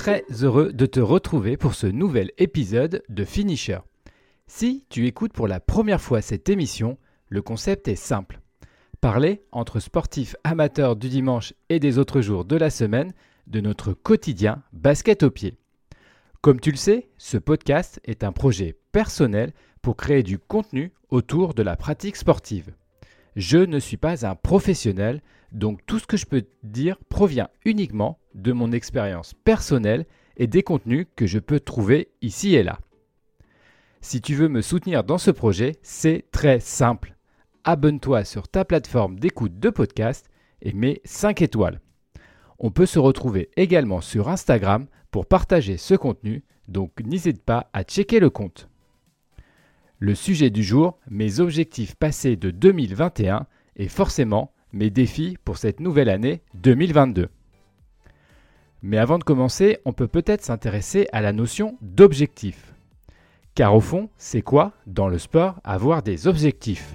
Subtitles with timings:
[0.00, 3.80] très heureux de te retrouver pour ce nouvel épisode de Finisher.
[4.46, 6.96] Si tu écoutes pour la première fois cette émission,
[7.28, 8.40] le concept est simple.
[9.02, 13.12] Parler entre sportifs amateurs du dimanche et des autres jours de la semaine
[13.46, 15.58] de notre quotidien basket au pied.
[16.40, 21.52] Comme tu le sais, ce podcast est un projet personnel pour créer du contenu autour
[21.52, 22.72] de la pratique sportive.
[23.36, 25.20] Je ne suis pas un professionnel,
[25.52, 30.62] donc tout ce que je peux dire provient uniquement de mon expérience personnelle et des
[30.62, 32.78] contenus que je peux trouver ici et là.
[34.00, 37.16] Si tu veux me soutenir dans ce projet, c'est très simple.
[37.64, 40.30] Abonne-toi sur ta plateforme d'écoute de podcast
[40.62, 41.80] et mets 5 étoiles.
[42.58, 47.82] On peut se retrouver également sur Instagram pour partager ce contenu, donc n'hésite pas à
[47.82, 48.68] checker le compte.
[49.98, 55.80] Le sujet du jour, mes objectifs passés de 2021 et forcément mes défis pour cette
[55.80, 57.28] nouvelle année 2022.
[58.82, 62.74] Mais avant de commencer, on peut peut-être s'intéresser à la notion d'objectif.
[63.54, 66.94] Car au fond, c'est quoi, dans le sport, avoir des objectifs?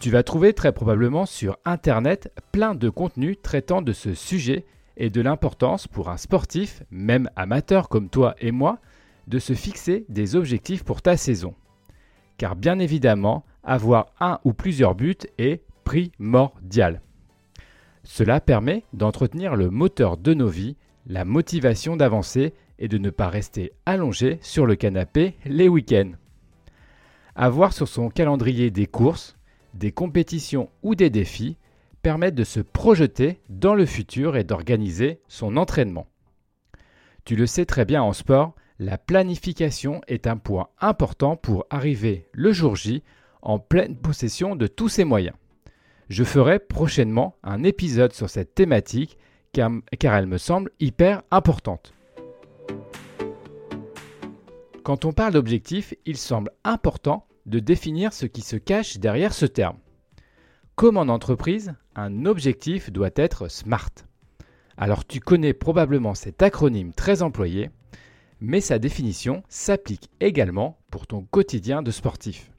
[0.00, 4.64] Tu vas trouver très probablement sur Internet plein de contenus traitant de ce sujet
[4.96, 8.78] et de l'importance pour un sportif, même amateur comme toi et moi,
[9.28, 11.54] de se fixer des objectifs pour ta saison.
[12.36, 17.00] Car bien évidemment, avoir un ou plusieurs buts est primordial.
[18.04, 23.28] Cela permet d'entretenir le moteur de nos vies, la motivation d'avancer et de ne pas
[23.28, 26.12] rester allongé sur le canapé les week-ends.
[27.34, 29.36] Avoir sur son calendrier des courses,
[29.74, 31.56] des compétitions ou des défis
[32.02, 36.08] permet de se projeter dans le futur et d'organiser son entraînement.
[37.24, 42.26] Tu le sais très bien en sport, la planification est un point important pour arriver
[42.32, 43.04] le jour J
[43.42, 45.36] en pleine possession de tous ses moyens.
[46.08, 49.18] Je ferai prochainement un épisode sur cette thématique
[49.52, 49.70] car,
[50.02, 51.94] elle me semble hyper importante.
[54.82, 59.46] Quand on parle d'objectif, il semble important de définir ce qui se cache derrière ce
[59.46, 59.78] terme.
[60.74, 63.90] Comme en entreprise, un objectif doit être SMART.
[64.76, 67.70] Alors tu connais probablement cet acronyme très employé,
[68.40, 72.50] mais sa définition s'applique également pour ton quotidien de sportif.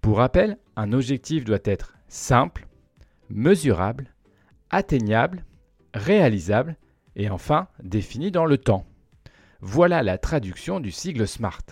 [0.00, 2.66] Pour rappel, un objectif doit être simple,
[3.28, 4.12] mesurable,
[4.70, 5.44] atteignable,
[5.94, 6.76] réalisable
[7.16, 8.84] et enfin défini dans le temps.
[9.60, 11.62] Voilà la traduction du sigle SMART.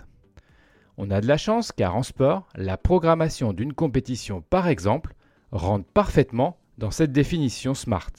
[0.97, 5.13] On a de la chance car en sport, la programmation d'une compétition par exemple
[5.51, 8.11] rentre parfaitement dans cette définition SMART.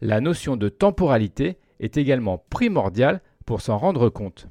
[0.00, 4.48] La notion de temporalité est également primordiale pour s'en rendre compte.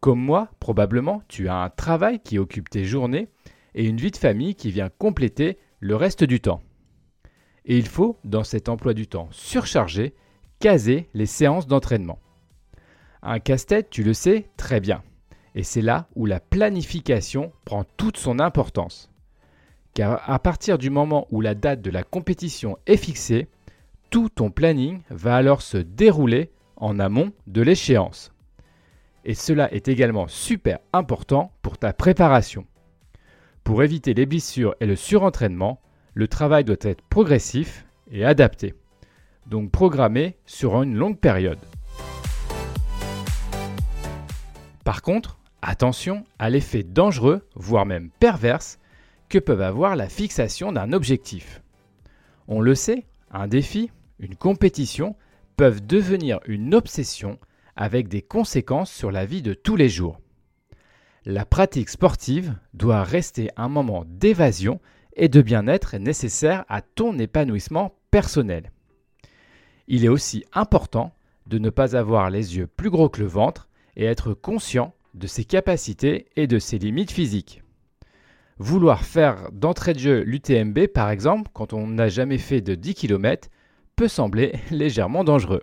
[0.00, 3.28] Comme moi, probablement, tu as un travail qui occupe tes journées
[3.74, 6.62] et une vie de famille qui vient compléter le reste du temps.
[7.64, 10.14] Et il faut, dans cet emploi du temps surchargé,
[10.58, 12.18] caser les séances d'entraînement.
[13.22, 15.02] Un casse-tête, tu le sais très bien.
[15.54, 19.10] Et c'est là où la planification prend toute son importance.
[19.94, 23.48] Car à partir du moment où la date de la compétition est fixée,
[24.10, 28.32] tout ton planning va alors se dérouler en amont de l'échéance.
[29.24, 32.64] Et cela est également super important pour ta préparation.
[33.64, 35.80] Pour éviter les blessures et le surentraînement,
[36.14, 38.74] le travail doit être progressif et adapté.
[39.46, 41.58] Donc programmé sur une longue période.
[44.84, 48.78] Par contre, attention à l'effet dangereux, voire même perverse,
[49.28, 51.62] que peuvent avoir la fixation d'un objectif.
[52.48, 55.14] On le sait, un défi, une compétition
[55.56, 57.38] peuvent devenir une obsession
[57.76, 60.18] avec des conséquences sur la vie de tous les jours.
[61.32, 64.80] La pratique sportive doit rester un moment d'évasion
[65.14, 68.72] et de bien-être nécessaire à ton épanouissement personnel.
[69.86, 71.14] Il est aussi important
[71.46, 75.28] de ne pas avoir les yeux plus gros que le ventre et être conscient de
[75.28, 77.62] ses capacités et de ses limites physiques.
[78.58, 82.94] Vouloir faire d'entrée de jeu l'UTMB par exemple quand on n'a jamais fait de 10
[82.94, 83.50] km
[83.94, 85.62] peut sembler légèrement dangereux.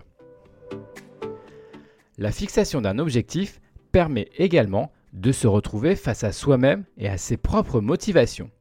[2.18, 3.60] La fixation d'un objectif
[3.92, 8.52] permet également de se retrouver face à soi-même et à ses propres motivations.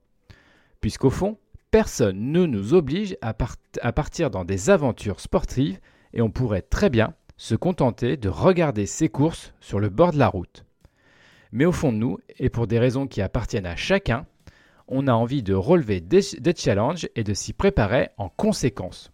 [0.80, 1.38] Puisqu'au fond,
[1.70, 5.78] personne ne nous oblige à, partir dans des aventures sportives
[6.12, 10.18] et on pourrait très bien se contenter de regarder ses courses sur le bord de
[10.18, 10.64] la route.
[11.52, 14.26] Mais au fond de nous, et pour des raisons qui appartiennent à chacun,
[14.88, 19.12] on a envie de relever des, des challenges et de s'y préparer en conséquence.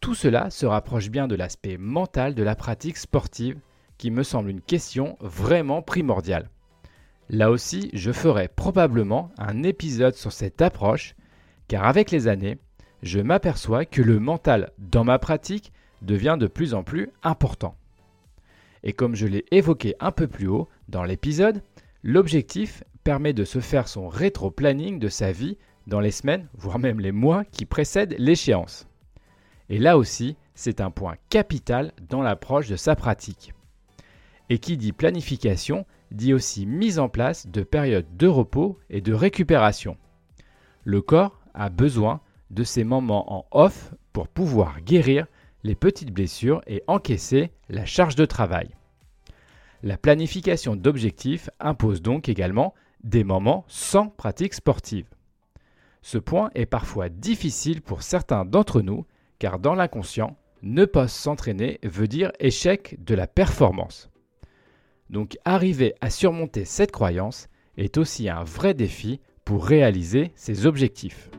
[0.00, 3.58] Tout cela se rapproche bien de l'aspect mental de la pratique sportive
[4.00, 6.48] qui me semble une question vraiment primordiale.
[7.28, 11.14] Là aussi, je ferai probablement un épisode sur cette approche,
[11.68, 12.56] car avec les années,
[13.02, 15.70] je m'aperçois que le mental dans ma pratique
[16.00, 17.76] devient de plus en plus important.
[18.84, 21.62] Et comme je l'ai évoqué un peu plus haut dans l'épisode,
[22.02, 27.00] l'objectif permet de se faire son rétro-planning de sa vie dans les semaines, voire même
[27.00, 28.88] les mois qui précèdent l'échéance.
[29.68, 33.52] Et là aussi, c'est un point capital dans l'approche de sa pratique.
[34.50, 39.14] Et qui dit planification dit aussi mise en place de périodes de repos et de
[39.14, 39.96] récupération.
[40.84, 42.20] Le corps a besoin
[42.50, 45.26] de ces moments en off pour pouvoir guérir
[45.62, 48.74] les petites blessures et encaisser la charge de travail.
[49.82, 52.74] La planification d'objectifs impose donc également
[53.04, 55.06] des moments sans pratique sportive.
[56.02, 59.06] Ce point est parfois difficile pour certains d'entre nous
[59.38, 64.10] car dans l'inconscient, ne pas s'entraîner veut dire échec de la performance.
[65.10, 71.30] Donc arriver à surmonter cette croyance est aussi un vrai défi pour réaliser ses objectifs.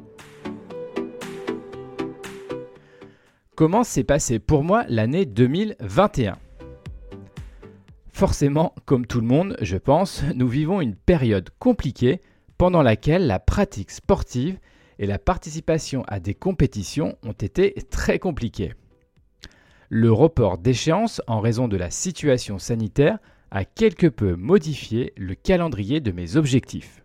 [3.55, 6.37] Comment s'est passé pour moi l'année 2021
[8.09, 12.21] Forcément, comme tout le monde, je pense, nous vivons une période compliquée
[12.57, 14.59] pendant laquelle la pratique sportive
[14.99, 18.73] et la participation à des compétitions ont été très compliquées.
[19.87, 23.17] Le report d'échéance en raison de la situation sanitaire
[23.51, 27.03] a quelque peu modifié le calendrier de mes objectifs.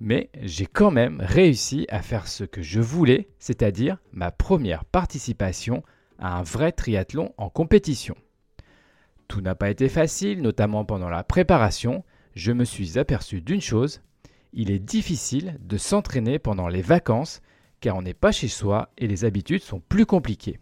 [0.00, 5.82] Mais j'ai quand même réussi à faire ce que je voulais, c'est-à-dire ma première participation
[6.18, 8.16] à un vrai triathlon en compétition.
[9.28, 12.04] Tout n'a pas été facile, notamment pendant la préparation.
[12.34, 14.02] Je me suis aperçu d'une chose,
[14.52, 17.40] il est difficile de s'entraîner pendant les vacances
[17.80, 20.58] car on n'est pas chez soi et les habitudes sont plus compliquées.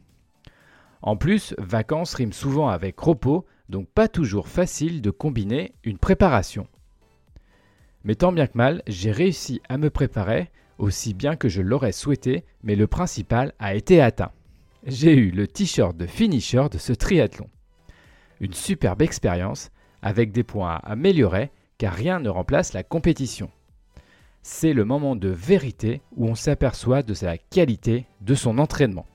[1.02, 6.66] En plus, vacances riment souvent avec repos, donc pas toujours facile de combiner une préparation.
[8.04, 11.92] Mais tant bien que mal, j'ai réussi à me préparer aussi bien que je l'aurais
[11.92, 14.32] souhaité, mais le principal a été atteint.
[14.86, 17.46] J'ai eu le t-shirt de finisher de ce triathlon.
[18.40, 19.70] Une superbe expérience
[20.02, 23.50] avec des points à améliorer car rien ne remplace la compétition.
[24.42, 29.06] C'est le moment de vérité où on s'aperçoit de la qualité de son entraînement.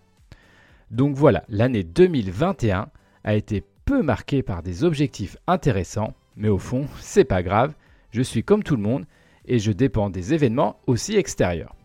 [0.91, 2.89] Donc voilà, l'année 2021
[3.23, 7.73] a été peu marquée par des objectifs intéressants, mais au fond, c'est pas grave,
[8.11, 9.05] je suis comme tout le monde
[9.45, 11.75] et je dépends des événements aussi extérieurs.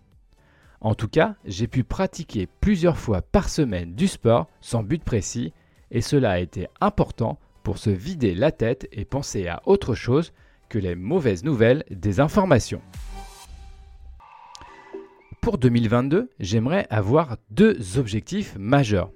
[0.81, 5.53] En tout cas, j'ai pu pratiquer plusieurs fois par semaine du sport sans but précis
[5.91, 10.33] et cela a été important pour se vider la tête et penser à autre chose
[10.71, 12.81] que les mauvaises nouvelles des informations.
[15.43, 19.11] Pour 2022, j'aimerais avoir deux objectifs majeurs.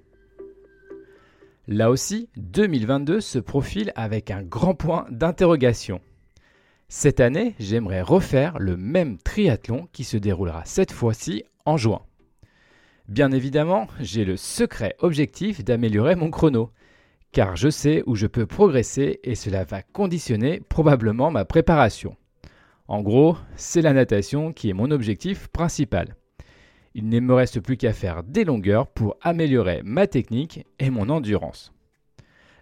[1.67, 6.01] Là aussi, 2022 se profile avec un grand point d'interrogation.
[6.89, 12.03] Cette année, j'aimerais refaire le même triathlon qui se déroulera cette fois-ci en juin.
[13.09, 16.71] Bien évidemment, j'ai le secret objectif d'améliorer mon chrono,
[17.33, 22.15] car je sais où je peux progresser et cela va conditionner probablement ma préparation.
[22.89, 26.15] En gros, c'est la natation qui est mon objectif principal.
[26.97, 31.09] Il ne me reste plus qu'à faire des longueurs pour améliorer ma technique et mon
[31.09, 31.73] endurance.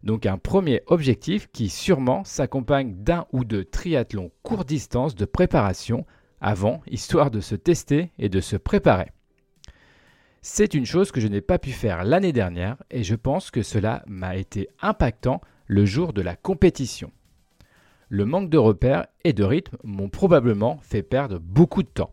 [0.03, 6.07] Donc un premier objectif qui sûrement s'accompagne d'un ou deux triathlons court distance de préparation
[6.41, 9.11] avant, histoire de se tester et de se préparer.
[10.41, 13.63] C'est une chose que je n'ai pas pu faire l'année dernière et je pense que
[13.63, 17.13] cela m'a été impactant le jour de la compétition.
[18.09, 22.11] Le manque de repères et de rythme m'ont probablement fait perdre beaucoup de temps.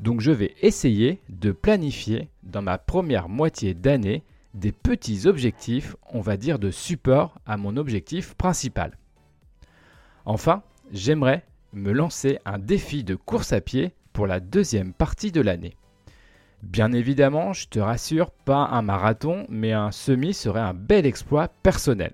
[0.00, 4.22] Donc je vais essayer de planifier dans ma première moitié d'année
[4.54, 8.96] des petits objectifs, on va dire de support à mon objectif principal.
[10.24, 15.40] Enfin, j'aimerais me lancer un défi de course à pied pour la deuxième partie de
[15.40, 15.76] l'année.
[16.62, 21.48] Bien évidemment, je te rassure, pas un marathon, mais un semi serait un bel exploit
[21.48, 22.12] personnel.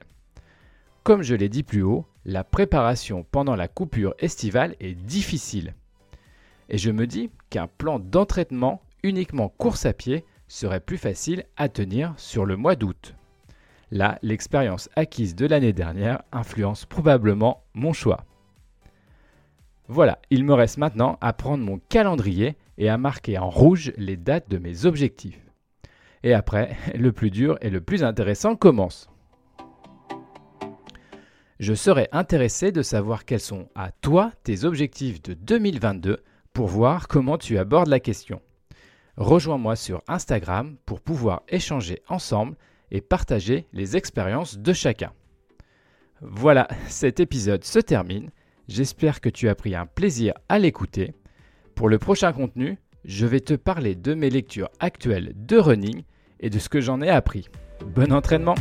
[1.04, 5.74] Comme je l'ai dit plus haut, la préparation pendant la coupure estivale est difficile.
[6.68, 11.68] Et je me dis qu'un plan d'entraînement uniquement course à pied serait plus facile à
[11.68, 13.14] tenir sur le mois d'août.
[13.90, 18.24] Là, l'expérience acquise de l'année dernière influence probablement mon choix.
[19.88, 24.16] Voilà, il me reste maintenant à prendre mon calendrier et à marquer en rouge les
[24.16, 25.40] dates de mes objectifs.
[26.24, 29.08] Et après, le plus dur et le plus intéressant commence.
[31.60, 36.22] Je serais intéressé de savoir quels sont à toi tes objectifs de 2022
[36.56, 38.40] pour voir comment tu abordes la question.
[39.18, 42.56] Rejoins-moi sur Instagram pour pouvoir échanger ensemble
[42.90, 45.12] et partager les expériences de chacun.
[46.22, 48.30] Voilà, cet épisode se termine.
[48.68, 51.12] J'espère que tu as pris un plaisir à l'écouter.
[51.74, 56.04] Pour le prochain contenu, je vais te parler de mes lectures actuelles de running
[56.40, 57.50] et de ce que j'en ai appris.
[57.84, 58.54] Bon entraînement